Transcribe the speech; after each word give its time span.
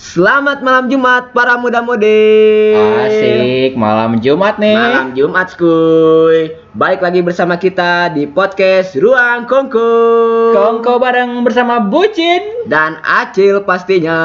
Selamat 0.00 0.64
malam 0.64 0.88
Jumat 0.88 1.36
para 1.36 1.60
muda-mudi. 1.60 2.72
Asik, 3.04 3.76
malam 3.76 4.16
Jumat 4.24 4.56
nih. 4.56 4.72
Malam 4.72 5.12
Jumat 5.12 5.52
skuy. 5.52 6.56
Baik 6.72 7.04
lagi 7.04 7.20
bersama 7.20 7.60
kita 7.60 8.08
di 8.08 8.24
podcast 8.24 8.96
Ruang 8.96 9.44
Kongko. 9.44 9.92
Kongko 10.56 10.96
bareng 10.96 11.44
bersama 11.44 11.84
Bucin. 11.84 12.40
Dan 12.64 12.96
Acil 13.04 13.60
pastinya. 13.60 14.16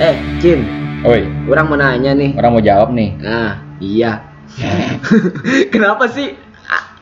Eh, 0.00 0.16
Cin, 0.40 0.64
Oi, 1.04 1.28
orang 1.44 1.66
mau 1.68 1.76
nanya 1.76 2.16
nih. 2.16 2.32
orang 2.40 2.56
mau 2.56 2.64
jawab 2.64 2.88
nih. 2.96 3.12
Nah, 3.20 3.60
iya. 3.84 4.24
kenapa 5.76 6.08
sih? 6.08 6.45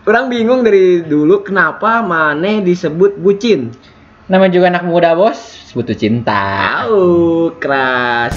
Orang 0.04 0.28
bingung 0.28 0.60
dari 0.60 1.00
dulu 1.00 1.40
kenapa 1.40 2.04
Maneh 2.04 2.60
disebut 2.60 3.16
bucin. 3.16 3.72
Namanya 4.28 4.52
juga 4.52 4.68
anak 4.68 4.84
muda, 4.84 5.16
Bos. 5.16 5.72
Butuh 5.72 5.96
cinta. 5.96 6.60
Tahu, 6.84 7.56
keras. 7.56 8.36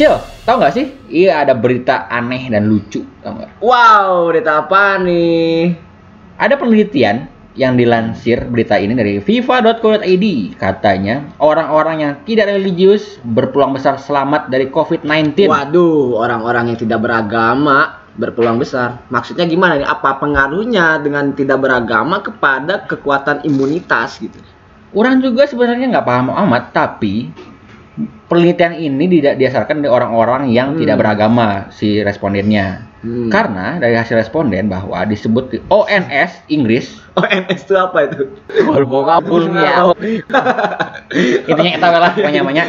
Cil, 0.00 0.24
tau 0.48 0.56
nggak 0.56 0.72
sih? 0.72 0.96
Iya 1.12 1.44
ada 1.44 1.52
berita 1.52 2.08
aneh 2.08 2.48
dan 2.48 2.72
lucu, 2.72 3.04
tau 3.20 3.36
nggak? 3.36 3.60
Wow, 3.60 4.32
berita 4.32 4.64
apa 4.64 5.04
nih? 5.04 5.76
Ada 6.40 6.56
penelitian 6.56 7.28
yang 7.56 7.74
dilansir 7.74 8.44
berita 8.46 8.76
ini 8.76 8.92
dari 8.92 9.18
fifa.co.id 9.18 10.24
katanya 10.60 11.24
orang-orang 11.40 11.96
yang 12.04 12.12
tidak 12.28 12.52
religius 12.52 13.16
berpeluang 13.24 13.74
besar 13.74 13.96
selamat 13.96 14.52
dari 14.52 14.68
COVID-19. 14.68 15.48
Waduh, 15.48 16.20
orang-orang 16.20 16.72
yang 16.72 16.78
tidak 16.78 17.00
beragama 17.00 18.06
berpeluang 18.16 18.60
besar. 18.60 19.04
Maksudnya 19.12 19.44
gimana 19.44 19.76
nih? 19.76 19.88
Apa 19.88 20.16
pengaruhnya 20.20 21.00
dengan 21.00 21.36
tidak 21.36 21.60
beragama 21.60 22.24
kepada 22.24 22.84
kekuatan 22.88 23.44
imunitas 23.44 24.20
gitu? 24.20 24.40
Orang 24.96 25.20
juga 25.20 25.44
sebenarnya 25.44 25.92
nggak 25.92 26.06
paham 26.08 26.32
amat, 26.32 26.72
tapi 26.72 27.28
penelitian 28.28 28.76
ini 28.76 29.20
tidak 29.20 29.36
didasarkan 29.36 29.84
dari 29.84 29.92
orang-orang 29.92 30.48
yang 30.48 30.72
Hmm. 30.72 30.80
tidak 30.80 30.96
beragama 31.00 31.68
si 31.72 32.00
respondennya. 32.00 32.85
Hmm. 33.04 33.28
Karena 33.28 33.76
dari 33.76 33.92
hasil 33.92 34.16
responden 34.16 34.72
bahwa 34.72 35.04
disebut 35.04 35.44
di 35.52 35.58
ONS 35.68 36.48
Inggris, 36.48 36.96
ONS 37.20 37.60
itu 37.68 37.74
apa 37.76 38.08
itu? 38.08 38.32
ya. 39.52 39.92
Intinya 41.52 41.72
kita 41.76 41.88
lah 41.92 42.10
pokoknya 42.16 42.40
namanya 42.40 42.64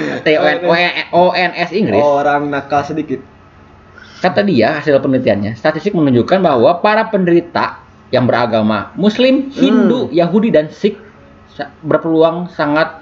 ONS 1.16 1.70
Inggris. 1.72 2.04
Orang 2.04 2.52
nakal 2.52 2.84
sedikit. 2.84 3.24
Kata 4.18 4.42
dia 4.44 4.82
hasil 4.82 4.98
penelitiannya, 4.98 5.54
statistik 5.56 5.94
menunjukkan 5.94 6.42
bahwa 6.42 6.82
para 6.82 7.06
penderita 7.08 7.80
yang 8.10 8.26
beragama 8.26 8.92
Muslim, 8.98 9.54
Hindu, 9.54 10.10
Yahudi 10.10 10.50
dan 10.50 10.74
Sikh 10.74 10.98
berpeluang 11.86 12.50
sangat 12.54 12.97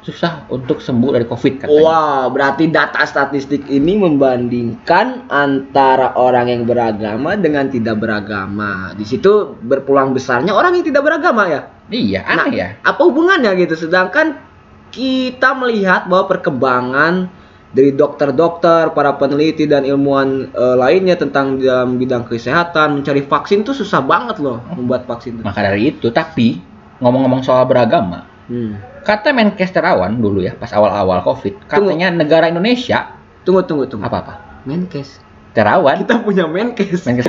susah 0.00 0.48
untuk 0.48 0.80
sembuh 0.80 1.12
dari 1.12 1.26
COVID 1.28 1.52
katanya. 1.64 1.76
Wow, 1.84 2.32
berarti 2.32 2.72
data 2.72 3.04
statistik 3.04 3.68
ini 3.68 4.00
membandingkan 4.00 5.28
antara 5.28 6.16
orang 6.16 6.48
yang 6.48 6.62
beragama 6.64 7.36
dengan 7.36 7.68
tidak 7.68 8.00
beragama. 8.00 8.96
Di 8.96 9.04
situ 9.04 9.56
berpeluang 9.60 10.16
besarnya 10.16 10.56
orang 10.56 10.80
yang 10.80 10.86
tidak 10.88 11.04
beragama 11.04 11.44
ya. 11.52 11.60
Iya, 11.90 12.20
Nah, 12.24 12.46
aneh 12.46 12.50
ya. 12.56 12.68
Apa 12.86 13.02
hubungannya 13.04 13.52
gitu? 13.60 13.76
Sedangkan 13.76 14.40
kita 14.88 15.52
melihat 15.58 16.08
bahwa 16.08 16.32
perkembangan 16.32 17.28
dari 17.70 17.94
dokter-dokter, 17.94 18.90
para 18.98 19.14
peneliti 19.14 19.62
dan 19.68 19.86
ilmuwan 19.86 20.50
eh, 20.50 20.76
lainnya 20.80 21.14
tentang 21.14 21.62
dalam 21.62 22.02
bidang 22.02 22.26
kesehatan 22.26 22.98
mencari 22.98 23.22
vaksin 23.22 23.62
tuh 23.62 23.76
susah 23.76 24.02
banget 24.02 24.42
loh 24.42 24.58
membuat 24.74 25.06
vaksin. 25.06 25.38
Maka 25.44 25.70
dari 25.70 25.94
itu, 25.94 26.10
tapi 26.10 26.58
ngomong-ngomong 26.98 27.46
soal 27.46 27.64
beragama, 27.70 28.26
Hmm. 28.50 28.74
Kata 29.02 29.32
Menkes 29.32 29.70
Terawan 29.72 30.20
dulu 30.20 30.44
ya, 30.44 30.54
pas 30.54 30.70
awal-awal 30.72 31.24
COVID, 31.24 31.66
katanya 31.68 32.12
negara 32.12 32.48
Indonesia 32.48 33.20
Tunggu 33.40 33.64
tunggu 33.64 33.84
tunggu. 33.88 34.04
apa-apa? 34.04 34.62
Menkes. 34.68 35.16
Terawan. 35.56 36.04
Kita 36.04 36.22
punya 36.22 36.44
Menkes. 36.46 37.08
Menkes 37.08 37.26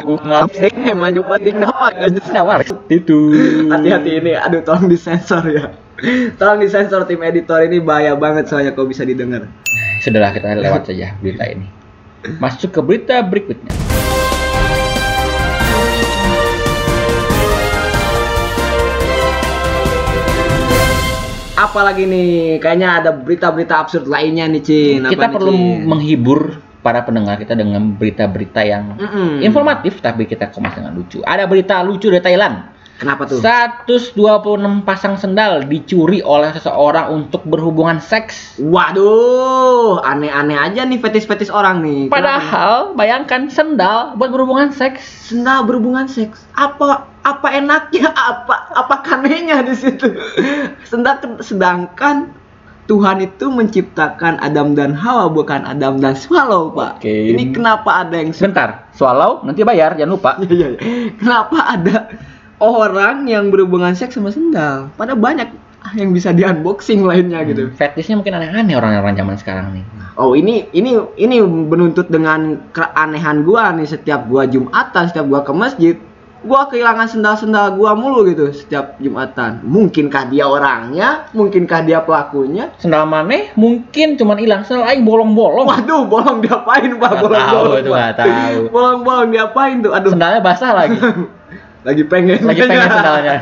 Eh, 0.60 0.94
maju 0.94 1.22
penting 1.34 1.58
nama 1.58 1.90
Terawan. 1.96 2.62
Itu. 2.92 3.32
Hati-hati 3.72 4.12
ini, 4.20 4.36
aduh 4.36 4.62
tolong 4.62 4.92
disensor 4.92 5.42
ya. 5.48 5.72
Tolong 6.36 6.60
disensor 6.60 7.08
tim 7.08 7.24
editor 7.24 7.64
ini 7.64 7.80
bahaya 7.80 8.14
banget 8.20 8.52
soalnya 8.52 8.76
kau 8.76 8.86
bisa 8.86 9.08
didengar. 9.08 9.48
Sudahlah 10.04 10.36
kita 10.36 10.58
lewat 10.58 10.90
saja 10.92 11.16
berita 11.24 11.46
ini. 11.48 11.66
Masuk 12.38 12.76
ke 12.76 12.82
berita 12.84 13.22
berikutnya. 13.26 13.72
Apalagi 21.72 22.04
nih, 22.04 22.60
kayaknya 22.60 23.00
ada 23.00 23.16
berita-berita 23.16 23.80
absurd 23.80 24.12
lainnya 24.12 24.44
nih, 24.52 24.60
Cin. 24.60 25.08
Apa 25.08 25.16
kita 25.16 25.26
nih, 25.26 25.34
perlu 25.40 25.52
Cin? 25.56 25.88
menghibur 25.88 26.40
para 26.82 27.00
pendengar 27.06 27.38
kita 27.38 27.54
dengan 27.56 27.94
berita-berita 27.96 28.62
yang 28.66 28.98
Mm-mm. 28.98 29.40
informatif 29.46 30.02
tapi 30.02 30.28
kita 30.28 30.52
kemas 30.52 30.76
dengan 30.76 30.92
lucu. 30.98 31.22
Ada 31.24 31.48
berita 31.48 31.80
lucu 31.86 32.12
dari 32.12 32.20
Thailand. 32.20 32.56
Kenapa 33.02 33.26
tuh? 33.26 33.42
126 33.42 34.86
pasang 34.86 35.18
sendal 35.18 35.66
dicuri 35.66 36.22
oleh 36.22 36.54
seseorang 36.54 37.10
untuk 37.10 37.42
berhubungan 37.50 37.98
seks. 37.98 38.62
Waduh, 38.62 40.06
aneh-aneh 40.06 40.54
aja 40.54 40.86
nih 40.86 41.02
fetis-fetis 41.02 41.50
orang 41.50 41.82
nih. 41.82 42.14
Kenapa? 42.14 42.14
Padahal 42.14 42.74
bayangkan 42.94 43.50
sendal 43.50 44.14
buat 44.22 44.30
berhubungan 44.30 44.70
seks. 44.70 45.34
sendal 45.34 45.66
berhubungan 45.66 46.06
seks. 46.06 46.46
Apa 46.54 47.10
apa 47.26 47.48
enaknya? 47.50 48.14
Apa 48.14 48.70
apa 48.70 49.02
kanenya 49.02 49.66
di 49.66 49.74
situ? 49.74 50.14
Sedangkan 50.86 51.42
sedangkan 51.42 52.38
Tuhan 52.92 53.24
itu 53.24 53.48
menciptakan 53.48 54.42
Adam 54.44 54.76
dan 54.76 54.92
Hawa 54.92 55.32
bukan 55.32 55.64
Adam 55.64 56.04
dan 56.04 56.12
Swallow, 56.12 56.76
Pak. 56.76 57.00
Oke. 57.00 57.34
Ini 57.34 57.56
kenapa 57.56 58.04
ada 58.04 58.20
yang 58.20 58.36
Sebentar, 58.36 58.92
swallow 58.92 59.42
nanti 59.48 59.64
bayar 59.64 59.96
jangan 59.96 60.12
lupa. 60.12 60.32
Iya, 60.44 60.76
iya. 60.76 60.80
Kenapa 61.16 61.58
ada 61.72 62.12
orang 62.62 63.26
yang 63.26 63.50
berhubungan 63.50 63.98
seks 63.98 64.16
sama 64.16 64.30
sendal? 64.30 64.94
Pada 64.96 65.18
banyak 65.18 65.50
yang 65.98 66.14
bisa 66.14 66.30
di 66.30 66.46
unboxing 66.46 67.02
lainnya 67.02 67.42
gitu. 67.44 67.74
Fetishnya 67.74 68.14
mungkin 68.16 68.38
aneh-aneh 68.38 68.78
orang-orang 68.78 69.18
zaman 69.18 69.36
sekarang 69.36 69.74
nih. 69.74 69.84
Oh 70.14 70.38
ini 70.38 70.70
ini 70.72 70.94
ini 71.18 71.42
menuntut 71.42 72.06
dengan 72.08 72.62
keanehan 72.70 73.42
gua 73.42 73.74
nih 73.74 73.90
setiap 73.90 74.30
gua 74.30 74.46
jumatan 74.46 75.10
setiap 75.10 75.26
gua 75.26 75.42
ke 75.42 75.50
masjid 75.50 75.96
gua 76.42 76.70
kehilangan 76.70 77.06
sendal-sendal 77.08 77.74
gua 77.74 77.98
mulu 77.98 78.26
gitu 78.26 78.50
setiap 78.52 78.98
jumatan 78.98 79.62
mungkinkah 79.66 80.30
dia 80.30 80.46
orangnya 80.46 81.26
mungkinkah 81.34 81.82
dia 81.82 82.02
pelakunya 82.02 82.70
Sendal 82.78 83.06
maneh 83.06 83.50
mungkin 83.56 84.18
cuman 84.18 84.38
hilang, 84.38 84.62
sendal 84.62 84.86
aing 84.86 85.02
bolong-bolong. 85.02 85.66
waduh 85.66 86.06
bolong 86.06 86.42
diapain 86.42 86.92
pak 86.98 87.10
Nggak 87.10 87.22
bolong 87.26 87.42
tahu 87.42 87.64
bolong 87.82 88.14
tahu. 88.14 88.60
bolong 88.70 89.00
bolong 89.02 89.30
diapain 89.30 89.76
tuh 89.82 89.92
aduh 89.94 90.12
Sendalnya 90.14 90.42
basah 90.44 90.72
lagi. 90.76 90.98
lagi 91.82 92.04
pengen 92.06 92.40
Lagi 92.46 92.62
pengen 92.62 92.90
sendalnya. 92.94 93.36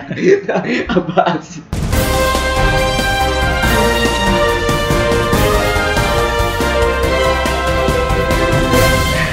apa 0.87 1.23
sih 1.41 1.61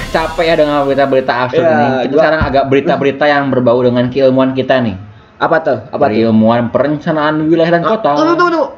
Capek 0.08 0.44
ya 0.46 0.54
dengan 0.56 0.80
berita-berita 0.82 1.32
absurd 1.44 1.60
Ya, 1.60 1.76
ini. 1.76 1.86
Kita 2.00 2.08
gua- 2.08 2.20
sekarang 2.22 2.40
agak 2.42 2.64
berita-berita 2.66 3.24
yang 3.28 3.44
berbau 3.52 3.80
dengan 3.80 4.08
keilmuan 4.08 4.52
kita 4.52 4.80
nih. 4.80 4.96
apa 5.36 5.60
tuh 5.60 5.78
apa 5.86 6.08
tuh 6.08 6.16
Ilmuwan 6.16 6.72
perencanaan 6.72 7.44
wilayah 7.44 7.68
dan 7.70 7.84
kota. 7.84 8.08
Ah, 8.08 8.16
tunggu, 8.16 8.34
tunggu, 8.34 8.52
tunggu. 8.56 8.68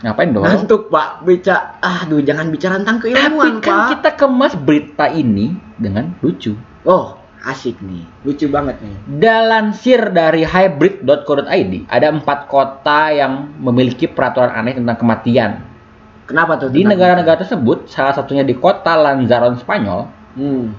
Ngapain 0.00 0.28
dong? 0.30 0.44
Ngantuk 0.44 0.82
pak 0.88 1.24
bicara 1.24 1.80
aduh 1.80 2.20
jangan 2.20 2.48
bicara 2.48 2.76
tentang 2.76 3.00
Tapi 3.00 3.08
keilmuan 3.08 3.56
kan 3.56 3.72
pak 3.72 3.84
kita 3.96 4.10
kemas 4.18 4.52
berita 4.54 5.08
ini 5.08 5.56
dengan 5.76 6.12
lucu. 6.20 6.60
Oh, 6.84 7.16
asik 7.44 7.80
nih. 7.80 8.04
Lucu 8.24 8.46
banget 8.52 8.76
nih. 8.84 8.96
Dalansir 9.20 10.12
dari 10.12 10.44
hybrid.co.id, 10.44 11.72
ada 11.88 12.06
empat 12.12 12.46
kota 12.46 13.10
yang 13.12 13.56
memiliki 13.60 14.04
peraturan 14.08 14.52
aneh 14.52 14.76
tentang 14.76 14.96
kematian. 15.00 15.50
Kenapa 16.28 16.60
tuh? 16.60 16.70
Di 16.70 16.86
negara-negara 16.86 17.42
tersebut, 17.42 17.90
salah 17.90 18.14
satunya 18.14 18.46
di 18.46 18.54
kota 18.54 18.94
Lanzaron, 18.94 19.58
Spanyol, 19.58 20.06
Hmm. 20.38 20.70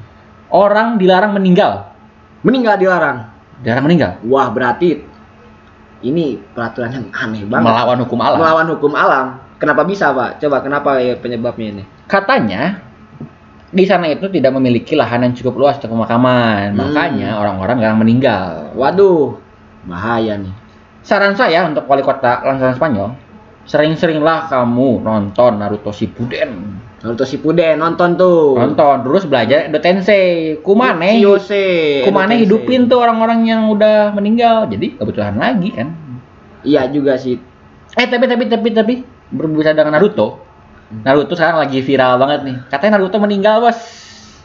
orang 0.48 0.96
dilarang 0.96 1.36
meninggal. 1.36 1.92
Meninggal 2.42 2.80
dilarang. 2.80 3.28
Dilarang 3.60 3.84
meninggal. 3.84 4.12
Wah, 4.26 4.48
berarti 4.48 5.04
ini 6.02 6.40
peraturan 6.56 6.90
yang 6.96 7.06
aneh 7.14 7.44
banget. 7.46 7.68
Melawan 7.68 7.98
hukum 8.02 8.20
alam. 8.24 8.38
Melawan 8.40 8.68
hukum 8.72 8.94
alam. 8.96 9.26
Kenapa 9.62 9.86
bisa, 9.86 10.10
Pak? 10.10 10.42
Coba 10.42 10.64
kenapa 10.66 10.98
ya 10.98 11.14
penyebabnya 11.20 11.68
ini? 11.78 11.84
Katanya, 12.10 12.82
di 13.72 13.84
sana 13.88 14.12
itu 14.12 14.28
tidak 14.28 14.52
memiliki 14.60 15.00
lahan 15.00 15.24
yang 15.24 15.34
cukup 15.34 15.56
luas 15.56 15.80
untuk 15.80 15.96
pemakaman. 15.96 16.76
Hmm. 16.76 16.78
Makanya 16.78 17.40
orang-orang 17.40 17.80
jarang 17.80 18.00
meninggal. 18.04 18.76
Waduh, 18.76 19.40
bahaya 19.88 20.36
nih. 20.36 20.54
Saran 21.02 21.34
saya 21.34 21.66
untuk 21.66 21.88
wali 21.90 22.06
kota 22.06 22.46
Lanzaron 22.46 22.78
Spanyol, 22.78 23.10
sering-seringlah 23.66 24.52
kamu 24.52 25.02
nonton 25.02 25.58
Naruto 25.58 25.90
Shippuden. 25.90 26.78
Naruto 27.02 27.26
Shippuden 27.26 27.82
nonton 27.82 28.14
tuh. 28.20 28.54
Nonton 28.60 29.02
terus 29.02 29.26
belajar 29.26 29.66
Edo 29.66 29.82
Tensei. 29.82 30.60
Kumane 30.62 31.18
Kiyose. 31.18 32.06
Kumane 32.06 32.38
Edo 32.38 32.46
hidupin 32.46 32.86
tuh 32.86 33.02
orang-orang 33.02 33.50
yang 33.50 33.72
udah 33.74 34.14
meninggal. 34.14 34.70
Jadi 34.70 35.00
kebutuhan 35.00 35.42
lagi 35.42 35.74
kan. 35.74 35.90
Iya 36.62 36.86
juga 36.94 37.18
sih. 37.18 37.42
Eh 37.98 38.06
tapi 38.06 38.30
tapi 38.30 38.46
tapi 38.46 38.70
tapi 38.70 38.94
berbicara 39.34 39.74
dengan 39.74 39.98
Naruto. 39.98 40.51
Naruto 40.92 41.34
sekarang 41.34 41.64
lagi 41.64 41.80
viral 41.80 42.20
banget 42.20 42.40
nih. 42.44 42.56
Katanya 42.68 43.00
Naruto 43.00 43.18
meninggal, 43.18 43.64
Bos. 43.64 43.80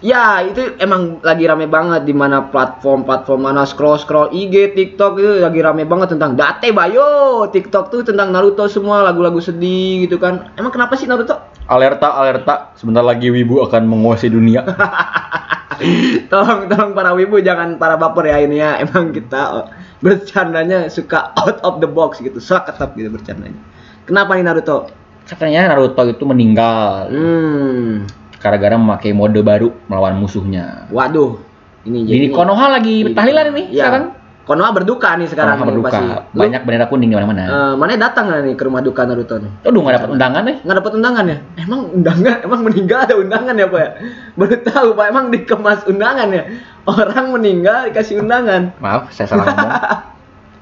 Ya 0.04 0.44
itu 0.44 0.76
emang 0.76 1.24
lagi 1.24 1.48
rame 1.48 1.64
banget 1.64 2.04
di 2.04 2.12
mana 2.12 2.52
platform-platform 2.52 3.40
mana 3.40 3.64
scroll 3.64 3.96
scroll 3.96 4.28
IG, 4.28 4.76
TikTok 4.76 5.16
itu 5.16 5.40
lagi 5.40 5.64
rame 5.64 5.88
banget 5.88 6.12
tentang 6.14 6.36
Date 6.36 6.68
Bayo. 6.70 7.48
TikTok 7.48 7.88
tuh 7.88 8.04
tentang 8.04 8.28
Naruto 8.28 8.68
semua 8.68 9.00
lagu-lagu 9.00 9.40
sedih 9.40 10.04
gitu 10.04 10.20
kan. 10.20 10.52
Emang 10.60 10.68
kenapa 10.68 10.94
sih 11.00 11.08
Naruto? 11.08 11.40
Alerta, 11.66 12.12
alerta. 12.12 12.76
Sebentar 12.76 13.02
lagi 13.02 13.32
Wibu 13.32 13.64
akan 13.64 13.88
menguasai 13.88 14.28
dunia. 14.28 14.62
tolong 16.32 16.68
tolong 16.72 16.92
para 16.96 17.12
wibu 17.12 17.36
jangan 17.44 17.76
para 17.76 17.96
baper 17.96 18.32
ya 18.32 18.38
ini 18.44 18.60
ya. 18.60 18.76
Emang 18.80 19.16
kita 19.16 19.72
bercandanya 20.04 20.92
suka 20.92 21.32
out 21.40 21.56
of 21.64 21.80
the 21.80 21.88
box 21.88 22.20
gitu. 22.20 22.36
Saketap 22.36 22.92
gitu 23.00 23.08
bercandanya. 23.08 23.58
Kenapa 24.04 24.36
nih 24.36 24.44
Naruto? 24.44 25.05
Katanya 25.26 25.68
Naruto 25.68 26.02
itu 26.04 26.22
meninggal 26.22 27.10
Hmm. 27.10 28.06
gara-gara 28.36 28.74
memakai 28.74 29.10
mode 29.10 29.42
baru 29.42 29.74
melawan 29.84 30.14
musuhnya. 30.16 30.86
Waduh. 30.88 31.42
Ini 31.82 31.98
Jadi 32.02 32.26
Konoha 32.30 32.66
lagi 32.72 33.10
tahlilan 33.10 33.50
ini 33.50 33.64
ya. 33.72 33.86
sekarang. 33.86 34.04
Konoha 34.46 34.70
berduka 34.70 35.10
nih 35.12 35.26
sekarang 35.26 35.58
Konoha 35.58 35.66
berduka. 35.68 35.90
pasti. 35.90 36.04
Banyak 36.32 36.60
bendera 36.62 36.86
kuning 36.86 37.10
di 37.10 37.16
mana-mana. 37.16 37.42
eh, 37.42 37.74
mana 37.74 37.90
datang 37.96 38.30
nih 38.40 38.54
ke 38.54 38.62
rumah 38.62 38.78
duka 38.78 39.02
Naruto 39.02 39.34
nih? 39.36 39.50
Tuh 39.60 39.74
nggak 39.74 39.94
dapat 39.98 40.10
undangan 40.12 40.42
nih. 40.44 40.56
nggak 40.62 40.76
dapat 40.78 40.92
undangan 40.94 41.24
ya? 41.26 41.36
Emang 41.56 41.80
undangan, 41.90 42.36
emang 42.40 42.60
meninggal 42.62 42.98
ada 43.02 43.14
undangan 43.16 43.54
ya 43.56 43.66
pak 43.66 43.80
ya? 43.80 43.90
Baru 44.32 44.56
tahu 44.62 44.88
pak, 44.94 45.06
emang 45.08 45.24
dikemas 45.28 45.80
undangan 45.84 46.28
ya? 46.30 46.42
Orang 46.86 47.26
meninggal 47.32 47.90
dikasih 47.90 48.22
undangan. 48.22 48.70
Maaf, 48.78 49.10
saya 49.10 49.26
salah 49.26 49.44
ngomong. 49.44 49.72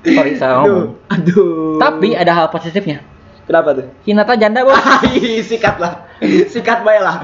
Sorry, 0.16 0.32
salah 0.34 0.54
Aduh, 0.54 0.64
ngomong. 0.64 0.88
aduh. 1.10 1.76
Tapi 1.78 2.08
ada 2.12 2.32
hal 2.34 2.46
positifnya. 2.48 3.04
Kenapa 3.44 3.68
tuh? 3.74 3.86
Hinata 4.02 4.34
janda, 4.34 4.60
Bos. 4.62 4.76
Ih, 5.10 5.40
sikat 5.48 5.76
lah, 5.76 6.04
sikat 6.48 6.80
baik 6.80 7.00
lah. 7.00 7.16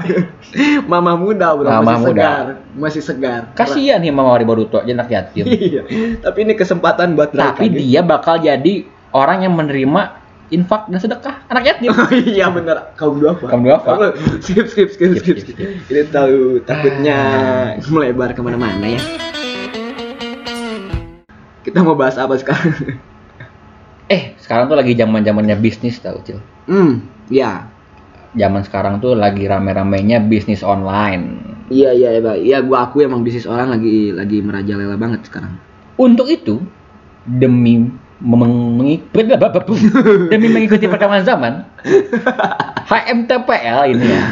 Mama 0.83 1.13
muda 1.13 1.53
bro, 1.53 1.65
Mama 1.65 1.95
masih 1.95 2.01
muda. 2.01 2.09
segar, 2.11 2.45
masih 2.73 3.01
segar. 3.01 3.41
Kasihan 3.53 3.99
nih 3.99 4.09
Mama 4.09 4.31
Wari 4.31 4.43
Boruto, 4.43 4.79
anak 4.79 5.07
yatim. 5.07 5.45
Iya, 5.45 5.81
tapi 6.19 6.43
ini 6.43 6.53
kesempatan 6.53 7.13
buat 7.13 7.31
mereka. 7.31 7.55
Tapi 7.55 7.65
gitu. 7.67 7.77
dia 7.79 8.01
bakal 8.01 8.37
jadi 8.37 8.85
orang 9.11 9.43
yang 9.43 9.53
menerima 9.53 10.01
infak 10.51 10.91
dan 10.91 10.99
sedekah 10.99 11.35
anak 11.47 11.63
yatim. 11.63 11.89
Oh 11.89 12.11
iya 12.27 12.51
bener 12.51 12.91
kaum 12.95 13.17
duafa. 13.17 13.47
Kaum 13.47 13.63
duafa. 13.63 14.11
Skip 14.43 14.67
skip 14.67 14.91
skip 14.91 15.15
skip. 15.15 15.23
Skip, 15.23 15.37
skip, 15.39 15.55
skip. 15.55 15.69
Ini 15.87 16.01
tahu 16.11 16.59
takutnya 16.61 17.17
Ah. 17.79 17.87
melebar 17.87 18.35
ke 18.35 18.41
mana-mana 18.43 18.83
ya. 18.85 18.99
Kita 21.61 21.79
mau 21.79 21.93
bahas 21.93 22.17
apa 22.17 22.35
sekarang? 22.35 22.99
Eh, 24.11 24.35
sekarang 24.43 24.67
tuh 24.67 24.75
lagi 24.75 24.91
zaman 24.99 25.23
zamannya 25.23 25.55
bisnis 25.55 26.03
tau, 26.03 26.19
Cil. 26.19 26.35
Hmm, 26.67 26.99
ya. 27.31 27.71
Zaman 28.35 28.67
sekarang 28.67 28.99
tuh 28.99 29.15
lagi 29.15 29.47
rame-ramenya 29.47 30.19
bisnis 30.19 30.67
online. 30.67 31.39
Iya 31.71 31.95
iya 31.95 32.19
iya. 32.19 32.33
Iya 32.35 32.57
gua 32.59 32.91
aku 32.91 33.07
emang 33.07 33.23
bisnis 33.23 33.47
orang 33.47 33.71
lagi 33.71 34.11
lagi 34.11 34.43
merajalela 34.43 34.99
banget 34.99 35.23
sekarang. 35.31 35.55
Untuk 35.95 36.27
itu, 36.27 36.59
demi 37.23 37.87
demi 40.31 40.47
mengikuti 40.47 40.85
perkembangan 40.85 41.25
zaman, 41.25 41.53
HMTPL 42.85 43.79
ini 43.89 44.05
ya 44.05 44.23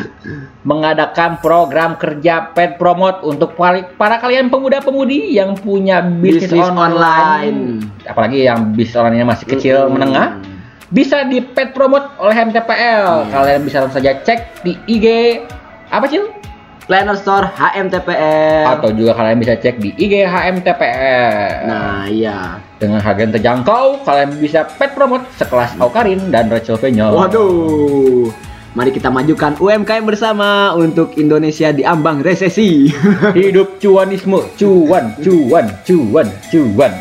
mengadakan 0.61 1.39
program 1.41 1.95
kerja 1.97 2.51
pet 2.53 2.77
promote 2.77 3.23
untuk 3.25 3.55
para 3.55 4.15
kalian 4.21 4.51
pemuda-pemudi 4.51 5.33
yang 5.33 5.57
punya 5.57 6.03
bisnis, 6.03 6.51
Bisnis 6.51 6.67
online. 6.69 6.93
online. 6.93 7.59
apalagi 8.05 8.45
yang 8.45 8.75
bisnis 8.77 8.99
online 8.99 9.25
masih 9.25 9.45
kecil 9.49 9.87
Hmm. 9.87 9.97
menengah, 9.97 10.27
bisa 10.93 11.25
di 11.25 11.41
pet 11.41 11.73
promote 11.73 12.13
oleh 12.21 12.35
HMTPL. 12.35 13.31
Kalian 13.33 13.61
bisa 13.65 13.81
langsung 13.81 14.03
saja 14.03 14.21
cek 14.21 14.61
di 14.61 14.77
IG 14.85 15.05
apa 15.89 16.05
sih? 16.05 16.21
Planner 16.89 17.17
Store 17.17 17.45
HMTPL. 17.45 18.65
Atau 18.65 18.89
juga 18.97 19.13
kalian 19.13 19.37
bisa 19.37 19.53
cek 19.57 19.77
di 19.77 19.93
IG 19.95 20.25
HMTPL. 20.25 21.69
Nah, 21.69 22.09
iya. 22.09 22.57
Dengan 22.79 23.03
harga 23.03 23.27
yang 23.27 23.35
terjangkau, 23.35 24.07
kalian 24.07 24.39
bisa 24.39 24.63
pet 24.79 24.95
promote 24.95 25.27
sekelas 25.35 25.75
Aukarin 25.83 26.31
dan 26.31 26.47
Rachel 26.47 26.79
Peña. 26.79 27.11
Waduh. 27.11 28.31
Mari 28.71 28.95
kita 28.95 29.11
majukan 29.11 29.59
UMKM 29.59 30.07
bersama 30.07 30.71
untuk 30.79 31.11
Indonesia 31.19 31.75
di 31.75 31.83
ambang 31.83 32.23
resesi. 32.23 32.87
Hidup 33.35 33.83
cuanisme, 33.83 34.47
cuan, 34.55 35.11
cuan, 35.19 35.67
cuan, 35.83 36.27
cuan. 36.47 36.93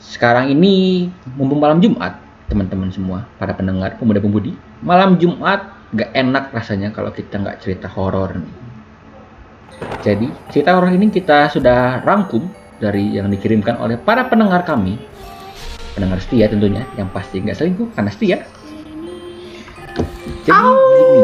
Sekarang 0.00 0.48
ini 0.48 1.12
mumpung 1.36 1.60
malam 1.60 1.84
Jumat, 1.84 2.16
teman-teman 2.48 2.88
semua, 2.88 3.28
para 3.36 3.52
pendengar 3.52 4.00
pemuda-pemudi, 4.00 4.56
malam 4.80 5.20
Jumat 5.20 5.76
gak 5.92 6.08
enak 6.16 6.56
rasanya 6.56 6.88
kalau 6.96 7.12
kita 7.12 7.36
nggak 7.36 7.60
cerita 7.60 7.84
horor 7.84 8.32
nih. 8.32 8.54
Jadi 10.00 10.32
cerita 10.48 10.72
horor 10.72 10.88
ini 10.88 11.12
kita 11.12 11.52
sudah 11.52 12.00
rangkum 12.00 12.48
dari 12.78 13.18
yang 13.18 13.30
dikirimkan 13.30 13.78
oleh 13.82 13.98
para 13.98 14.26
pendengar 14.30 14.62
kami, 14.62 14.98
pendengar 15.94 16.22
setia 16.22 16.46
tentunya, 16.46 16.86
yang 16.94 17.10
pasti 17.10 17.42
nggak 17.42 17.58
selingkuh 17.58 17.90
karena 17.94 18.10
setia. 18.10 18.38
Jadi 20.46 21.02
gini. 21.02 21.20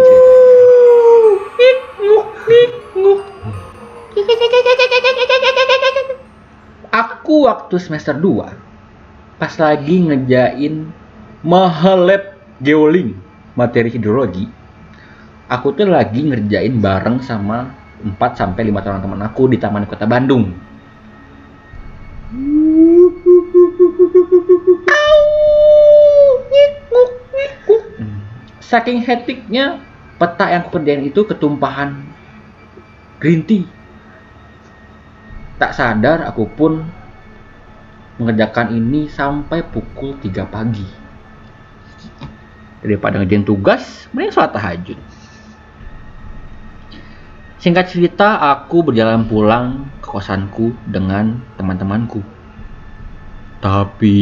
Aku 6.94 7.50
waktu 7.50 7.74
semester 7.82 8.14
2 8.14 9.40
pas 9.40 9.50
lagi 9.58 9.96
ngejain 10.06 10.86
mahalep 11.42 12.38
geoling 12.62 13.18
materi 13.58 13.90
hidrologi. 13.90 14.46
Aku 15.50 15.74
tuh 15.74 15.90
lagi 15.90 16.22
ngerjain 16.22 16.78
bareng 16.78 17.18
sama 17.18 17.72
4 18.04 18.14
sampai 18.38 18.70
5 18.70 18.78
orang 18.86 19.02
teman 19.02 19.22
aku 19.26 19.50
di 19.50 19.58
Taman 19.58 19.88
Kota 19.90 20.06
Bandung. 20.06 20.54
Saking 28.75 29.06
hektiknya 29.06 29.78
peta 30.19 30.50
yang 30.50 30.66
kerjain 30.66 31.07
itu 31.07 31.23
ketumpahan 31.23 31.95
green 33.23 33.47
tea. 33.47 33.71
Tak 35.62 35.78
sadar 35.78 36.26
aku 36.26 36.50
pun 36.50 36.83
mengerjakan 38.19 38.75
ini 38.75 39.07
sampai 39.07 39.62
pukul 39.62 40.19
3 40.19 40.50
pagi. 40.50 40.83
Daripada 42.83 43.23
ngerjain 43.23 43.47
tugas, 43.47 44.11
mending 44.11 44.35
sholat 44.35 44.50
tahajud. 44.50 44.99
Singkat 47.62 47.95
cerita, 47.95 48.43
aku 48.59 48.90
berjalan 48.90 49.23
pulang 49.31 49.87
ke 50.02 50.11
kosanku 50.11 50.75
dengan 50.90 51.38
teman-temanku. 51.54 52.26
Tapi 53.62 54.19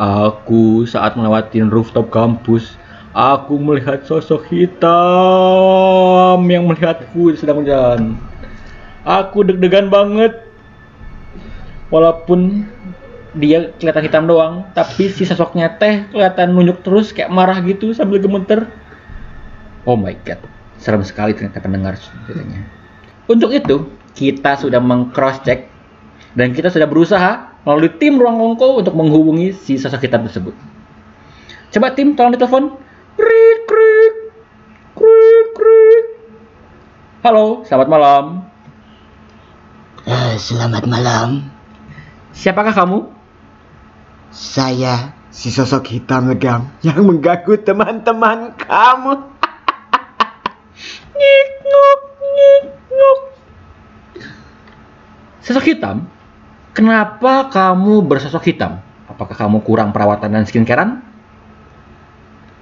aku 0.00 0.88
saat 0.88 1.12
melewati 1.20 1.60
rooftop 1.68 2.08
kampus, 2.08 2.80
aku 3.10 3.58
melihat 3.58 4.06
sosok 4.06 4.46
hitam 4.50 6.40
yang 6.46 6.66
melihatku 6.66 7.34
sedang 7.34 7.62
berjalan. 7.62 8.14
Aku 9.02 9.42
deg-degan 9.42 9.90
banget. 9.90 10.46
Walaupun 11.90 12.70
dia 13.34 13.74
kelihatan 13.78 14.06
hitam 14.06 14.24
doang, 14.30 14.62
tapi 14.78 15.10
si 15.10 15.26
sosoknya 15.26 15.74
teh 15.78 16.06
kelihatan 16.14 16.54
nunjuk 16.54 16.86
terus 16.86 17.10
kayak 17.10 17.34
marah 17.34 17.58
gitu 17.66 17.90
sambil 17.90 18.22
gemeter. 18.22 18.70
Oh 19.86 19.98
my 19.98 20.14
god, 20.22 20.38
serem 20.78 21.02
sekali 21.02 21.34
ternyata 21.34 21.58
pendengar 21.58 21.98
ceritanya. 21.98 22.62
Untuk 23.26 23.50
itu, 23.50 23.90
kita 24.14 24.54
sudah 24.58 24.78
meng-cross 24.78 25.42
check 25.42 25.66
dan 26.38 26.54
kita 26.54 26.70
sudah 26.70 26.86
berusaha 26.86 27.50
melalui 27.66 27.90
tim 27.98 28.18
ruang 28.18 28.38
kongko 28.38 28.86
untuk 28.86 28.94
menghubungi 28.94 29.50
si 29.54 29.74
sosok 29.78 30.06
hitam 30.06 30.26
tersebut. 30.26 30.54
Coba 31.70 31.94
tim 31.94 32.14
tolong 32.18 32.34
ditelepon. 32.34 32.89
Krik 33.70 34.14
krik. 34.98 35.46
Krik. 35.54 36.06
Halo, 37.22 37.62
selamat 37.62 37.86
malam. 37.86 38.24
Eh, 40.10 40.34
selamat 40.42 40.90
malam. 40.90 41.46
Siapakah 42.34 42.74
kamu? 42.74 43.06
Saya 44.34 45.14
Si 45.30 45.54
sosok 45.54 45.86
hitam 45.86 46.26
legam 46.26 46.74
yang 46.82 47.06
mengganggu 47.06 47.62
teman-teman 47.62 48.50
kamu. 48.58 49.14
Nyik 51.22 51.48
nguk. 52.90 53.20
Sosok 55.46 55.70
hitam? 55.70 56.10
Kenapa 56.74 57.46
kamu 57.46 58.10
bersosok 58.10 58.42
hitam? 58.42 58.82
Apakah 59.06 59.38
kamu 59.38 59.62
kurang 59.62 59.94
perawatan 59.94 60.34
dan 60.34 60.42
skincarean? 60.50 60.98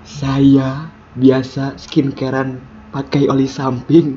Saya 0.05 0.93
biasa 1.17 1.81
skincarean 1.81 2.61
pakai 2.93 3.25
oli 3.31 3.49
samping. 3.49 4.13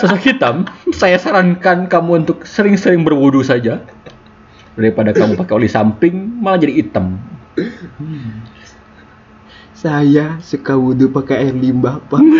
Sosok 0.00 0.24
hitam, 0.24 0.64
saya 0.94 1.18
sarankan 1.20 1.84
kamu 1.90 2.24
untuk 2.24 2.48
sering-sering 2.48 3.04
berwudu 3.04 3.44
saja. 3.44 3.84
Daripada 4.72 5.12
kamu 5.12 5.36
pakai 5.36 5.54
oli 5.58 5.68
samping, 5.68 6.40
malah 6.40 6.56
jadi 6.62 6.72
hitam. 6.80 7.20
Saya 9.76 10.40
suka 10.40 10.72
wudhu 10.78 11.10
pakai 11.12 11.50
air 11.50 11.56
limbah, 11.58 12.00
Pak. 12.06 12.22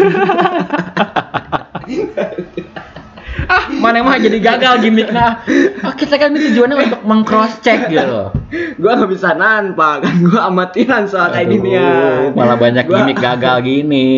Mana 3.92 4.08
mah 4.08 4.16
jadi 4.16 4.40
gagal 4.40 4.88
gimmicknya. 4.88 5.44
Oh, 5.84 5.92
kita 5.92 6.16
kan 6.16 6.32
ini 6.32 6.48
tujuannya 6.48 6.76
untuk 6.80 7.02
meng-cross 7.04 7.60
check 7.60 7.92
gitu. 7.92 8.32
gua 8.80 8.92
nggak 8.96 9.12
bisa 9.12 9.36
nan, 9.36 9.76
Pak. 9.76 9.96
Kan 10.00 10.14
gua 10.24 10.48
amatiran 10.48 11.04
soal 11.04 11.28
kayak 11.28 11.52
gini 11.52 11.76
ya. 11.76 11.92
Malah 12.32 12.56
banyak 12.56 12.88
Gua- 12.88 13.04
gimmick 13.04 13.20
gagal 13.20 13.60
gini. 13.60 14.08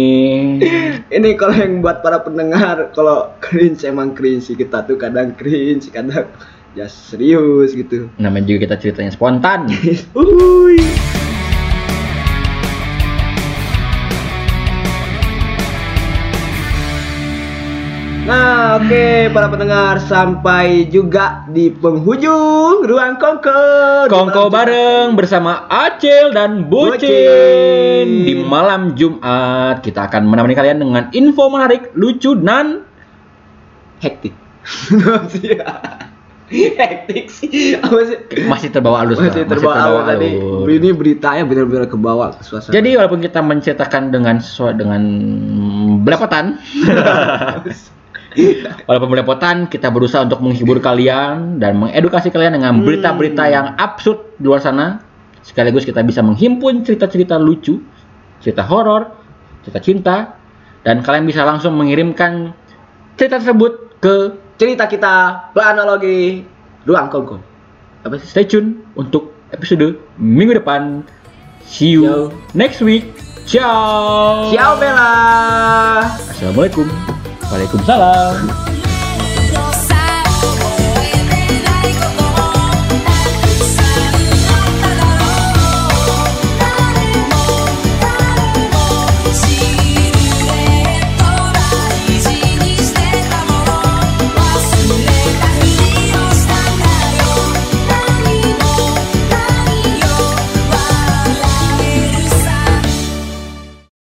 Ini 1.19 1.29
kalau 1.35 1.59
yang 1.59 1.83
buat 1.83 2.07
para 2.07 2.23
pendengar, 2.23 2.95
kalau 2.95 3.35
cringe 3.43 3.83
emang 3.83 4.15
cringe 4.15 4.47
sih 4.47 4.55
kita 4.55 4.87
tuh 4.87 4.95
kadang 4.95 5.35
cringe, 5.35 5.91
kadang 5.91 6.31
ya 6.79 6.87
serius 6.87 7.75
gitu. 7.75 8.07
Namanya 8.23 8.55
juga 8.55 8.71
kita 8.71 8.77
ceritanya 8.79 9.11
spontan. 9.11 9.75
Uhuy. 10.15 10.79
Oke 18.75 19.31
para 19.31 19.47
pendengar 19.47 20.03
sampai 20.03 20.91
juga 20.91 21.47
di 21.47 21.71
penghujung 21.71 22.83
ruang 22.83 23.23
kongko. 23.23 24.11
Kongko 24.11 24.51
bareng 24.51 25.15
bersama 25.15 25.71
Acil 25.71 26.35
dan 26.35 26.67
Bucin. 26.67 26.99
Bucin. 26.99 28.09
Di 28.27 28.35
malam 28.43 28.99
Jumat 28.99 29.79
kita 29.79 30.11
akan 30.11 30.27
menemani 30.27 30.59
kalian 30.59 30.83
dengan 30.83 31.07
info 31.15 31.47
menarik, 31.55 31.95
lucu 31.95 32.35
dan 32.35 32.83
hektik. 34.03 34.35
hektik 36.51 37.31
sih. 37.31 37.79
Apa 37.79 38.01
sih? 38.11 38.19
masih 38.51 38.69
terbawa 38.75 39.07
halus. 39.07 39.23
Masih 39.23 39.47
lah, 39.47 39.51
terbawa 39.55 39.75
awal 39.87 40.03
tadi. 40.03 40.31
Ini 40.83 40.91
beritanya 40.99 41.47
benar-benar 41.47 41.87
ke 41.87 41.95
bawah 41.95 42.35
ke 42.35 42.43
suasana. 42.43 42.75
Jadi 42.75 42.91
walaupun 42.99 43.23
kita 43.23 43.39
menceritakan 43.39 44.11
dengan 44.11 44.43
sesuai 44.43 44.75
dengan 44.75 45.03
belepotan, 46.03 46.59
walaupun 48.89 49.11
belepotan, 49.15 49.67
kita 49.67 49.89
berusaha 49.89 50.23
untuk 50.23 50.43
menghibur 50.43 50.79
kalian 50.79 51.59
dan 51.63 51.79
mengedukasi 51.79 52.29
kalian 52.29 52.59
dengan 52.59 52.81
Hmm. 52.81 52.85
berita-berita 52.87 53.45
yang 53.47 53.67
absurd 53.79 54.37
di 54.37 54.45
luar 54.47 54.61
sana. 54.61 55.01
Sekaligus 55.45 55.85
kita 55.85 56.01
bisa 56.01 56.25
menghimpun 56.25 56.83
cerita-cerita 56.83 57.37
lucu, 57.37 57.79
cerita 58.41 58.65
horor, 58.65 59.13
cerita 59.63 59.81
cinta, 59.81 60.17
dan 60.83 61.05
kalian 61.05 61.25
bisa 61.25 61.45
langsung 61.45 61.77
mengirimkan 61.77 62.53
cerita 63.17 63.41
tersebut 63.41 64.01
ke 64.01 64.15
cerita 64.57 64.89
kita 64.89 65.15
beranalogi 65.53 66.45
ruang 66.85 67.09
kongko. 67.09 67.37
Apa 68.05 68.21
sih? 68.21 68.29
stay 68.29 68.45
tune 68.45 68.85
untuk 68.97 69.33
episode 69.53 69.97
minggu 70.17 70.61
depan. 70.61 71.05
See 71.65 71.97
you 71.97 72.05
Yo. 72.05 72.17
next 72.53 72.85
week. 72.85 73.17
Ciao. 73.45 74.49
Ciao 74.53 74.77
Bella. 74.81 75.13
Assalamualaikum. 76.33 77.14
Waalaikumsalam. 77.51 78.74